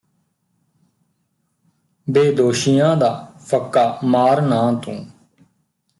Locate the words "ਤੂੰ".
4.85-5.05